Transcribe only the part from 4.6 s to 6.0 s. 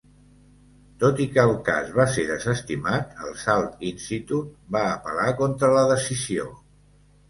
va apel·lar contra la